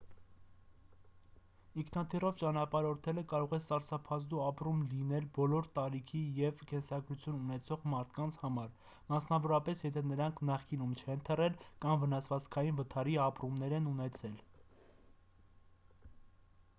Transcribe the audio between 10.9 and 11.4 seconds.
չեն